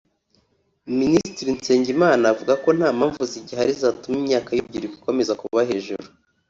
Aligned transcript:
Minisitiri 0.99 1.49
Nsengimana 1.57 2.23
avuga 2.33 2.53
ko 2.63 2.69
nta 2.77 2.89
mpamvu 2.97 3.21
zigihari 3.31 3.71
zatuma 3.81 4.15
imyaka 4.21 4.49
y’urubyiruko 4.51 4.95
ikomeza 4.99 5.33
kuba 5.41 5.59
hejuru 5.69 6.05